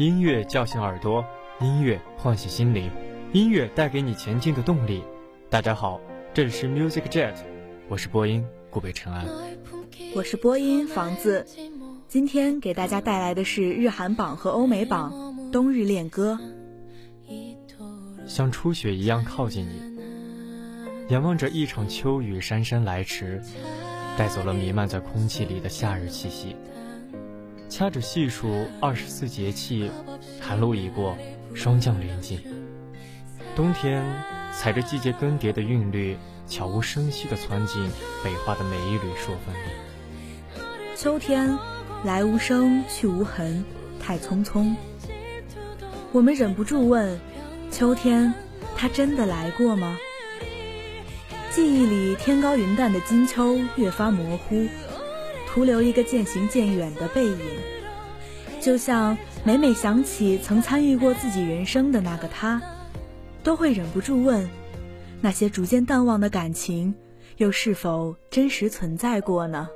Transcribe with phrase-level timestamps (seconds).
[0.00, 1.22] 音乐叫醒耳朵，
[1.60, 2.90] 音乐唤醒心灵，
[3.34, 5.04] 音乐带给你前进的动力。
[5.50, 6.00] 大家好，
[6.32, 7.34] 这里是 Music Jet，
[7.86, 9.26] 我是播音顾北辰安，
[10.14, 11.46] 我是播音房子。
[12.08, 16.38] 今天给大家带来的是日韩榜和欧美榜冬日恋歌。
[18.26, 23.42] 像初雪一样靠近你，仰望着一场秋雨姗姗来迟，
[24.16, 26.56] 带走了弥漫在空气里的夏日气息。
[27.70, 29.88] 掐指细数二十四节气，
[30.40, 31.16] 寒露已过，
[31.54, 32.40] 霜降临近。
[33.54, 34.04] 冬天
[34.52, 36.16] 踩着季节更迭的韵律，
[36.48, 37.88] 悄无声息地窜进
[38.24, 40.60] 北化的每一缕朔风里。
[40.96, 41.56] 秋天
[42.04, 43.64] 来无声，去无痕，
[44.00, 44.74] 太匆匆。
[46.10, 47.20] 我们忍不住问：
[47.70, 48.34] 秋天，
[48.76, 49.96] 它真的来过吗？
[51.52, 54.66] 记忆里天高云淡的金秋越发模糊。
[55.52, 57.38] 徒留一个渐行渐远的背影，
[58.60, 62.62] 就像每每想起曾参与过自己人生的那个他，
[63.42, 64.48] 都会忍不住问：
[65.20, 66.94] 那些逐渐淡忘的感情，
[67.38, 69.68] 又是否真实存在过呢？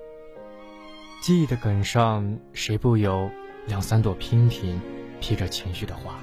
[1.20, 3.28] 记忆的梗上，谁不有
[3.66, 4.80] 两三朵娉婷
[5.20, 6.20] 披着情绪的花？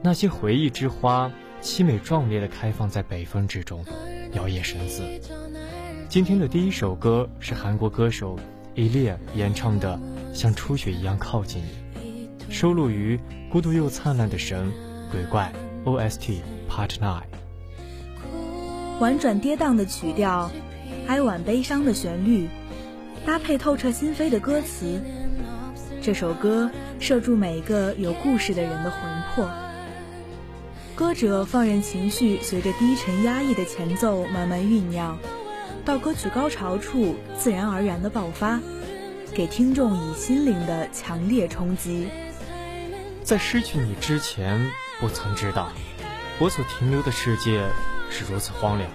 [0.00, 1.28] 那些回忆之花，
[1.60, 3.84] 凄美壮烈的开放在北风之中，
[4.32, 5.02] 摇曳神似。
[6.08, 8.38] 今天的第一首歌是韩国歌手
[8.76, 9.98] Elia 演唱的
[10.34, 13.16] 《像初雪一样靠近你》，收录于
[13.50, 14.66] 《孤独又灿烂的神》
[15.10, 15.52] 鬼怪
[15.84, 17.22] OST Part Nine。
[19.00, 20.50] 婉转跌宕的曲调，
[21.08, 22.48] 哀婉悲伤的旋律，
[23.26, 25.00] 搭配透彻心扉的歌词，
[26.00, 26.70] 这首歌
[27.00, 29.00] 射住每一个有故事的人的魂
[29.34, 29.50] 魄。
[30.94, 35.18] 歌者放任情绪随着低沉压抑的前奏慢慢酝酿。
[35.84, 38.58] 到歌曲高潮处，自然而然的爆发，
[39.34, 42.08] 给听众以心灵的强烈冲击。
[43.22, 45.68] 在失去你之前，不曾知道，
[46.38, 47.66] 我所停留的世界
[48.10, 48.90] 是如此荒凉。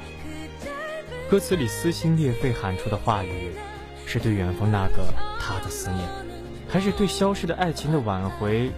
[1.29, 3.51] 歌词里撕心裂肺喊出的话语，
[4.07, 6.09] 是对远方那个他的思念，
[6.67, 8.71] 还是对消失的爱情的挽回，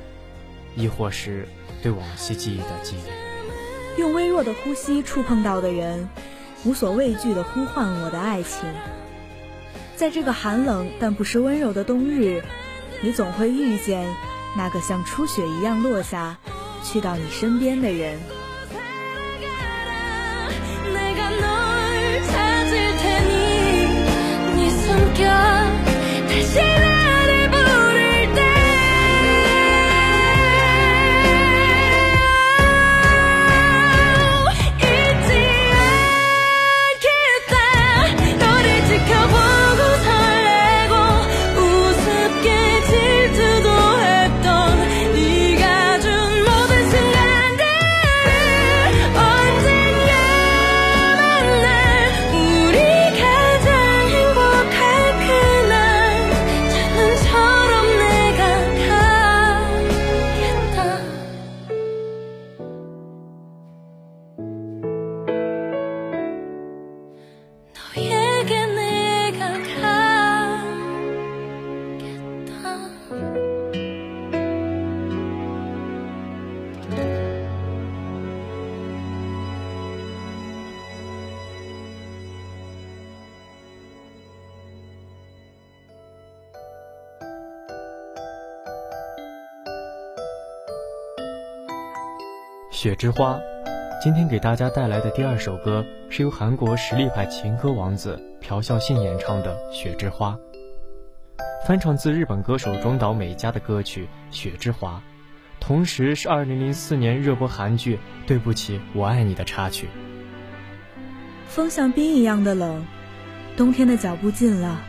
[0.75, 1.47] 亦或是
[1.81, 4.01] 对往昔记忆的记忆？
[4.01, 6.09] 用微弱的呼吸触碰到的人。
[6.63, 8.59] 无所畏惧地呼唤我的爱情，
[9.95, 12.44] 在这个寒冷但不失温柔的冬日，
[13.01, 14.07] 你总会遇见
[14.55, 16.38] 那个像初雪一样落下，
[16.83, 18.19] 去到你身边的人。
[92.81, 93.39] 雪之花，
[94.01, 100.35] 今天给大家带来的第二首歌是由韩国实力派情歌王子朴孝信演唱的《雪之花》，
[101.67, 104.95] 翻唱自日本歌手中岛美嘉的歌曲《雪之花》，
[105.59, 109.87] 同时是2004年热播韩剧《对不起，我爱你》的插曲。
[111.49, 112.83] 风像冰一样的冷，
[113.55, 114.81] 冬天的脚步近了，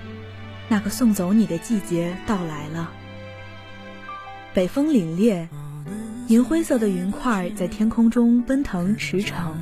[0.66, 2.90] 那个送走你的季节到来了。
[4.54, 5.46] 北风凛冽。
[6.28, 9.52] 银灰色的云块在天空中奔腾驰骋，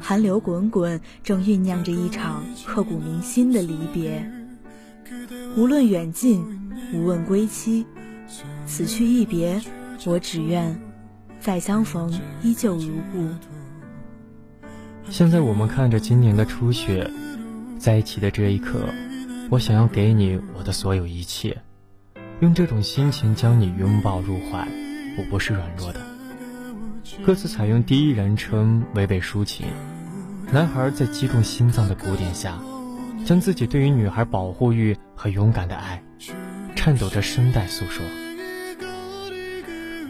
[0.00, 4.24] 寒流滚滚，正酝酿着一场刻骨铭心的离别。
[5.56, 6.42] 无论远近，
[6.94, 7.84] 无问归期，
[8.64, 9.60] 此去一别，
[10.06, 10.80] 我只愿
[11.40, 13.28] 再相逢，依旧如故。
[15.10, 17.10] 现在我们看着今年的初雪，
[17.78, 18.88] 在一起的这一刻，
[19.50, 21.60] 我想要给你我的所有一切，
[22.40, 24.66] 用这种心情将你拥抱入怀。
[25.18, 26.00] 我不是软弱的。
[27.24, 29.66] 歌词采用第一人称，娓娓抒情。
[30.50, 32.58] 男孩在击中心脏的鼓点下，
[33.24, 36.02] 将自己对于女孩保护欲和勇敢的爱，
[36.74, 38.04] 颤抖着声带诉说。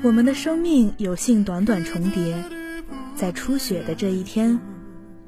[0.02, 2.37] 我们的生命有幸短短重叠，
[3.14, 4.58] 在初雪的这一天，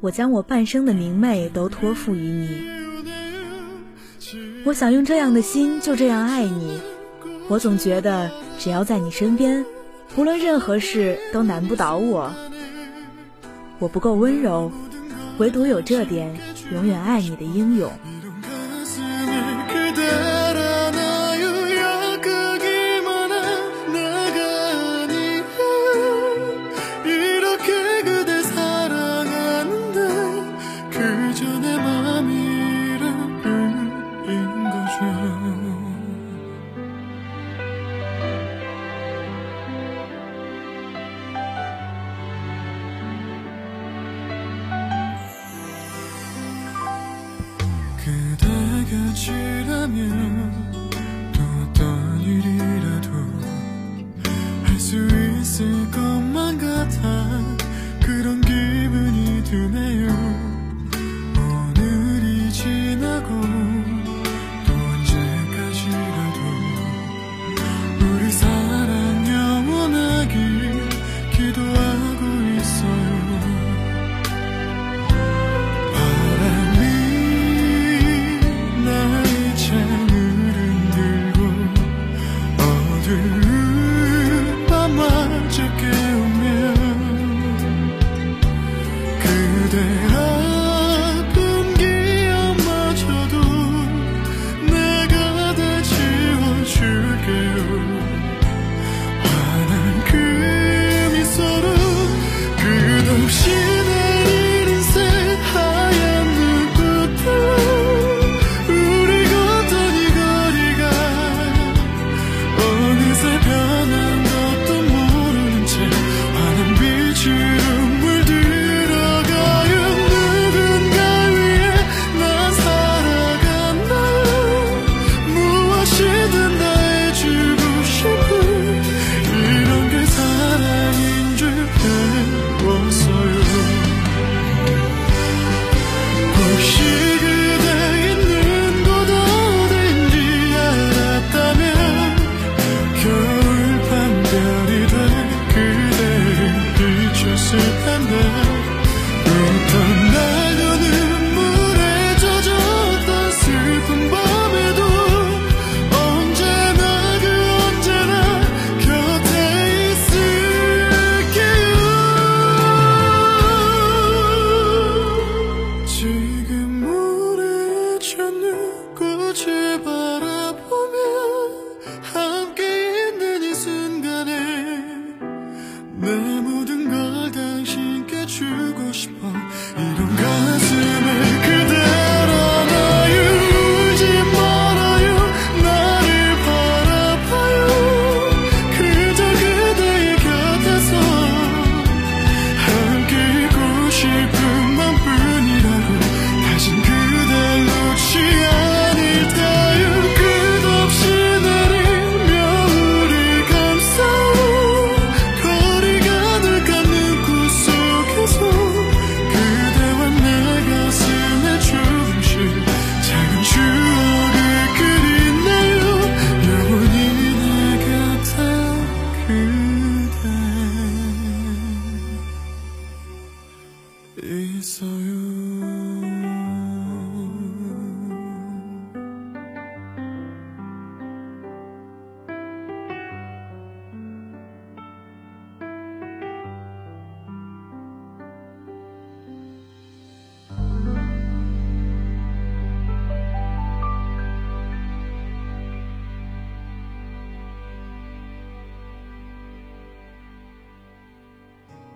[0.01, 2.49] 我将我半生的明媚都托付于你。
[4.65, 6.81] 我想用这样的心就这样爱你。
[7.49, 8.31] 我总觉得。
[8.57, 9.65] 只要在你身边，
[10.17, 12.33] 无论任何事都难不倒我。
[13.81, 14.71] 我不够温柔，
[15.39, 16.33] 唯独有这点
[16.73, 17.91] 永远爱你的英勇。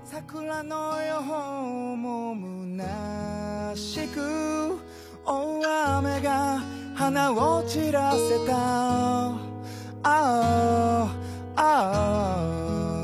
[0.07, 2.35] 桜のようも
[2.77, 4.79] 虚しく
[5.25, 6.61] 大雨が
[6.95, 9.39] 花を散らせたあ
[10.03, 11.09] あ
[11.55, 13.03] ああ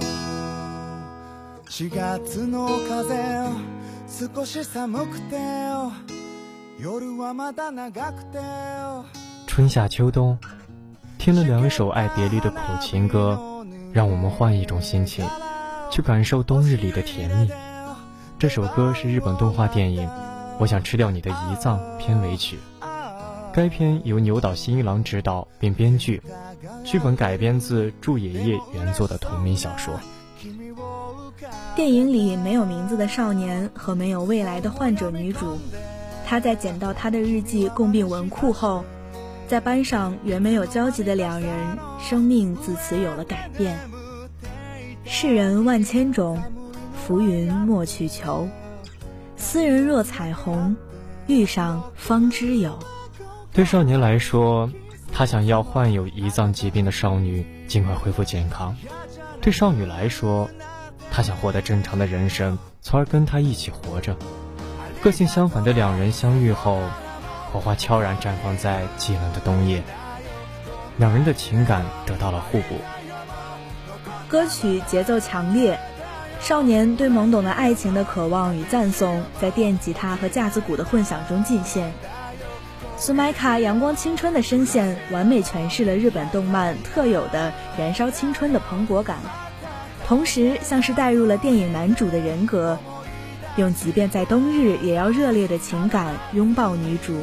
[1.69, 3.69] 4月の風
[4.07, 5.37] 少し寒くて
[6.79, 8.37] 夜はまだ長くて
[9.47, 10.37] 春夏秋冬
[11.17, 15.25] 听了两首爱别离的苦情歌让我们换一种心情
[15.90, 17.50] 去感受冬日里的甜蜜。
[18.38, 20.06] 这首歌是日本动画电影
[20.58, 22.58] 《我想吃掉你的胰脏》片尾曲。
[23.52, 26.20] 该片由牛岛新一郎执导并编剧，
[26.82, 29.94] 剧本改编自祝野叶原作的同名小说。
[31.76, 35.58] 电影里没有名字的少年和没有未来的患者女主，
[36.26, 38.84] 他在捡到他的日记共病文库后，
[39.46, 43.78] 在班上原没有交集的两人，生命自此有了改变。
[45.16, 46.42] 世人万千种，
[46.92, 48.48] 浮云莫去求。
[49.36, 50.74] 斯人若彩虹，
[51.28, 52.76] 遇上方知有。
[53.52, 54.68] 对少年来说，
[55.12, 58.74] 他想要患有胰脏疾病的少女尽快恢复健康；
[59.40, 60.50] 对少女来说，
[61.12, 64.16] 他想获得正常的人生，从而跟她一起活着。
[65.00, 66.80] 个性相反的两人相遇后，
[67.52, 69.80] 火花悄然绽放在寂冷的冬夜，
[70.96, 72.74] 两人的情感得到了互补。
[74.28, 75.78] 歌曲节奏强烈，
[76.40, 81.92] 少年对懵懂的爱情的渴望与赞颂，在电吉他和架子鼓的混响中尽现。
[82.96, 89.18] 苏麦卡阳光青春的声线，完美诠释了日本动漫特有的燃烧青春的蓬勃感，
[90.06, 92.78] 同时像是带入了电影男主的人格，
[93.56, 97.14] 用即便在冬日也要热烈的情感拥抱女主。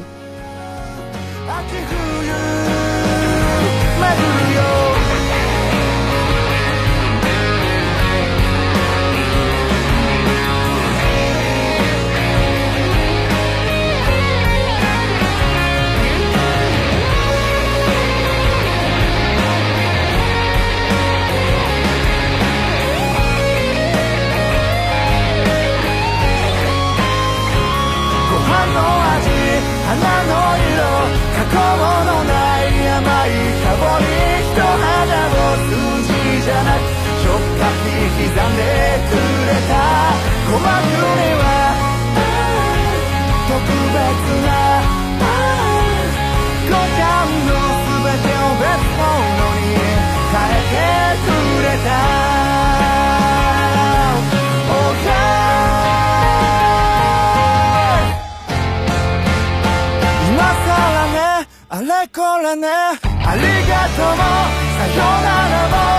[28.52, 29.32] パンの味
[29.88, 29.96] 花
[30.28, 30.84] の色
[31.32, 31.56] 加工
[32.04, 34.04] のない甘い香り
[34.44, 36.12] 一肌を数字
[36.44, 36.84] じゃなく
[37.24, 38.60] 触覚に刻んで
[39.08, 39.16] く
[39.48, 39.80] れた
[40.44, 41.44] 鼓膜には
[43.48, 44.04] 特別
[44.44, 44.52] な
[46.68, 47.08] 五感
[47.48, 47.56] の
[47.88, 48.68] 全てを別
[49.00, 49.08] 物
[49.56, 49.80] に
[50.28, 51.32] 変えてく
[51.62, 52.11] れた
[62.14, 62.68] これね。
[62.68, 64.22] ありがとうも。
[64.22, 65.91] さよならも。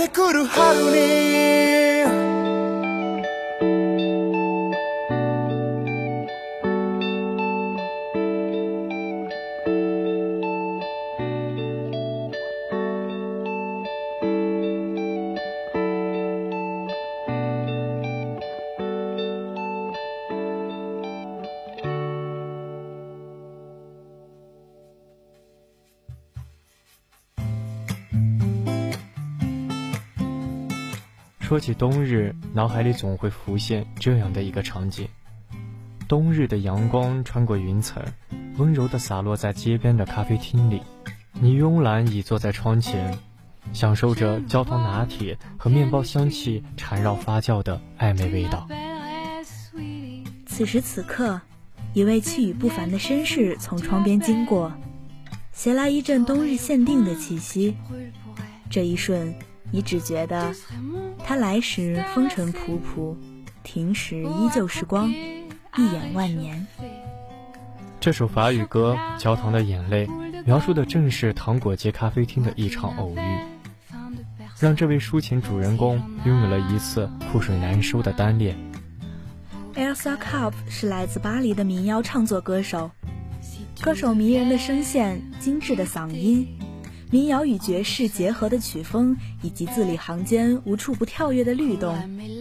[0.00, 1.89] て来る春に
[31.51, 35.05] 说起冬日，脑海里总会浮现这样的一个场景：
[36.07, 38.01] 冬日的阳光穿过云层，
[38.55, 40.81] 温柔地洒落在街边的咖啡厅里。
[41.33, 43.17] 你慵懒倚坐在窗前，
[43.73, 48.65] 享受着焦糖拿铁和面包香气缠绕发酵的暧昧味道。
[50.45, 51.41] 此时此刻，
[51.93, 54.71] 一位气宇不凡的绅士从窗边经过，
[55.51, 57.75] 携来一阵冬日限定的气息。
[58.69, 59.35] 这一瞬，
[59.71, 60.53] 你只觉得
[61.23, 63.15] 他来时风尘仆仆，
[63.63, 66.67] 停时依旧时光，一眼万年。
[67.99, 70.07] 这首法语歌《焦糖的眼泪》
[70.45, 74.03] 描述的正是糖果街咖啡厅的一场偶遇，
[74.59, 78.57] 让这位抒情主人公拥有了一次覆水难收的单恋。
[79.75, 82.91] Elsa c u p 是来自巴黎的民谣唱作歌手，
[83.79, 86.45] 歌手迷人的声线、精致的嗓音、
[87.11, 91.93] 民谣与爵士结合的曲风，以及字里行间无处不跳跃的律动，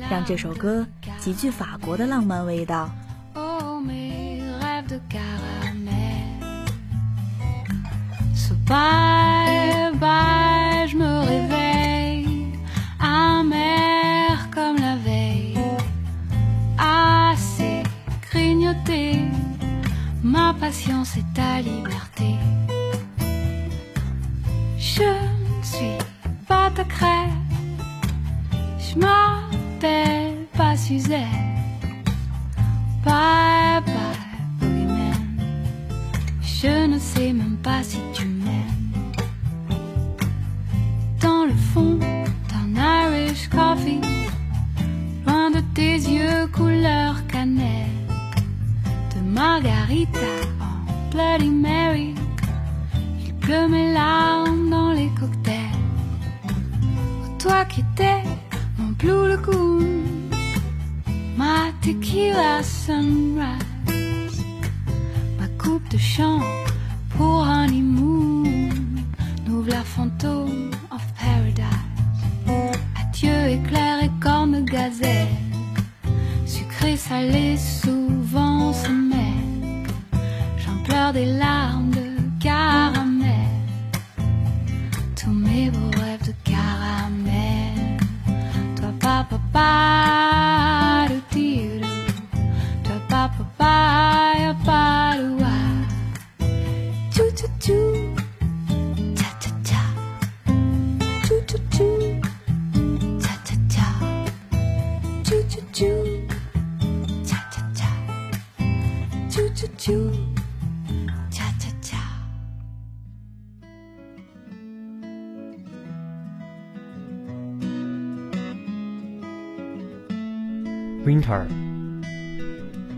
[0.09, 0.87] 让这首歌
[1.19, 2.89] 极具法国的浪漫味道。
[20.23, 22.10] Ma patience et ta liberté.
[28.79, 31.25] Je m'appelle pas Suzette.
[33.05, 35.15] Bye bye, boogeyman,
[36.43, 38.31] je ne sais même pas si tu
[41.73, 41.99] fond
[42.51, 44.01] d'un Irish coffee,
[45.27, 47.99] loin de tes yeux couleur cannelle,
[49.15, 52.15] de margarita en Bloody Mary,
[53.25, 55.40] il pleut mes larmes dans les cocktails.
[57.69, 58.23] Qui étais
[58.79, 59.87] mon blue lagoon,
[61.37, 64.45] ma tequila sunrise,
[65.39, 66.41] ma coupe de chant
[67.17, 68.45] pour honeymoon,
[69.47, 70.71] nous la fantôme
[73.01, 75.29] Adieu éclair et corne gazelle,
[76.47, 78.89] sucré salé souvent se.
[80.59, 82.00] J'en pleure des larmes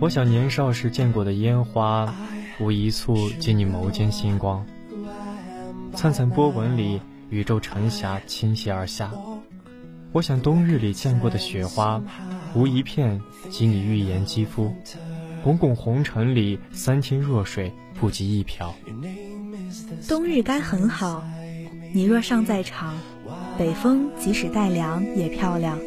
[0.02, 2.12] 我想年少时见过的烟花，
[2.58, 4.66] 无一簇及你眸间星光。
[5.94, 9.12] 灿灿波纹里，宇宙晨霞倾泻而下。
[10.10, 12.02] 我想冬日里见过的雪花，
[12.52, 14.74] 无一片及你玉颜肌肤。
[15.44, 18.74] 滚滚红尘里，三千弱水不及一瓢。
[20.08, 21.22] 冬日该很好，
[21.94, 22.92] 你若尚在场，
[23.56, 25.78] 北风即使带凉也漂亮。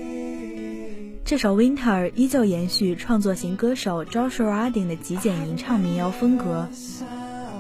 [1.26, 6.70] 这首《Winter》依旧延续创作型歌手 Joshua Radin 的极简吟唱民谣风格，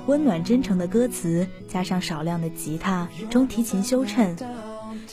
[0.06, 4.36] 温暖真诚的歌词加上少量的吉他、中提琴修衬，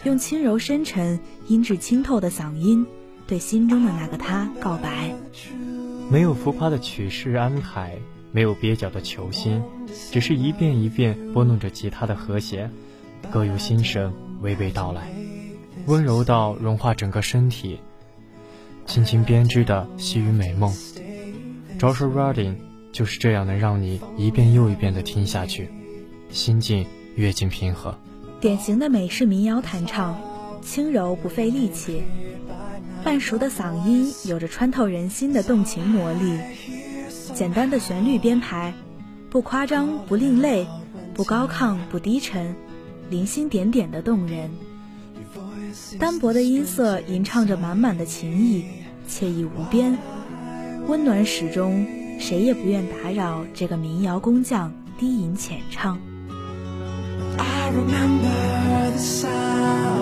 [0.05, 2.87] 用轻柔深沉、音质清透的嗓音，
[3.27, 5.11] 对心中的那个他告白。
[6.11, 7.97] 没有浮夸的曲式安排，
[8.33, 9.63] 没有蹩脚的求新，
[10.11, 12.71] 只是一遍一遍拨弄着吉他的和弦，
[13.33, 14.13] 歌由心声
[14.43, 15.11] 娓娓道来，
[15.87, 17.81] 温柔到融化整个身体。
[18.87, 20.73] 轻轻编织的细雨美梦
[21.79, 22.57] ，Joshua Radin
[22.93, 25.71] 就是这样能让你一遍又一遍的听下去，
[26.31, 27.97] 心境越境平和。
[28.41, 30.21] 典型的美式民谣弹唱，
[30.61, 32.03] 轻柔不费力气，
[33.03, 36.39] 半熟的嗓音有着穿透人心的动情魔力。
[37.35, 38.75] 简单的旋律编排，
[39.31, 40.67] 不夸张不另类，
[41.15, 42.55] 不高亢不低沉，
[43.09, 44.51] 零星点点的动人。
[45.99, 48.65] 单薄的音色吟唱着满满的情意，
[49.09, 49.97] 惬意无边，
[50.87, 51.87] 温暖始终，
[52.19, 55.99] 谁也不愿打扰这个民谣工匠低吟浅唱。
[58.23, 60.02] in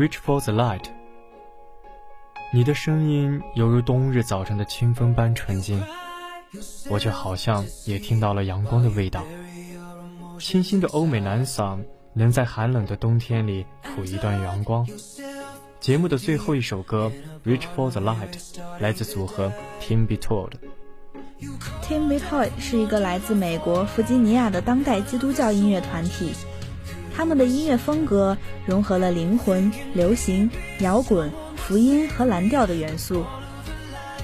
[0.00, 0.84] Reach for the light。
[2.54, 5.78] 你的声音犹如冬日早晨的清风般纯净，
[6.88, 9.22] 我却好像也听到了阳光的味道。
[10.38, 11.84] 清新的欧美男嗓
[12.14, 14.86] 能在寒冷的冬天里谱一段阳光。
[15.80, 17.12] 节目的最后一首歌
[17.46, 18.32] 《Reach for the Light》
[18.78, 20.52] 来自组合 Tim Be Told。
[21.82, 26.32] Tim b e t o y 是一个来自美国弗吉尼亚的当代基督教音乐团体，
[27.20, 33.26] 他们的音乐风格融合了灵魂、流行、摇滚、福音和蓝调的元素。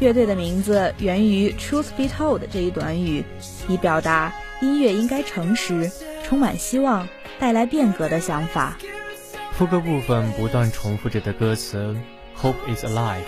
[0.01, 3.23] 乐队的名字源于 “Truth Be Told” 这一短语，
[3.69, 4.33] 以表达
[4.63, 5.93] 音乐应该诚实、
[6.25, 7.07] 充满希望、
[7.39, 8.79] 带来变革的想法。
[9.53, 11.95] 副歌部分不断重复着的歌词
[12.41, 13.25] “Hope is alive”，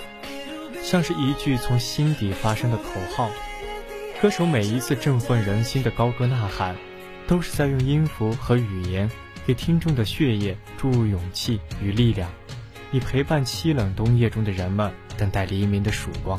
[0.83, 3.29] 像是一句从心底发声的口号。
[4.23, 6.75] 歌手每一次振奋人心的高歌呐喊，
[7.27, 9.11] 都是在用音符和语言
[9.49, 12.29] 给听众的血液注入勇气与力量，
[12.93, 16.39] 以陪伴凄冷冬夜中的人们等待黎明的曙光。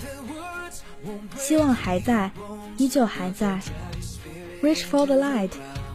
[1.35, 2.29] 希望还在，
[2.77, 3.61] 依旧还在。
[4.61, 5.49] Reach for the light，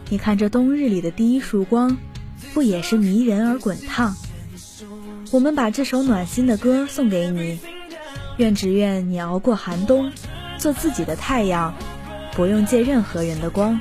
[0.09, 1.97] 你看这冬日里的第一束光，
[2.53, 4.13] 不也是迷人而滚烫？
[5.31, 7.61] 我们把这首暖心的歌送给你，
[8.39, 10.11] 愿只愿你熬过寒冬。
[10.59, 11.77] 做自己的太阳，
[12.33, 13.81] 不用借任何人的光。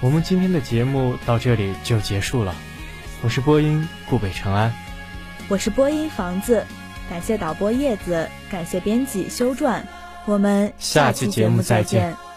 [0.00, 2.54] 我们今天的节目到这里就结束了，
[3.20, 4.72] 我是播音顾北成安。
[5.48, 6.64] 我是播音房子，
[7.10, 9.82] 感谢导播叶子，感谢编辑修撰，
[10.24, 12.10] 我们下期节目再见。
[12.12, 12.27] 见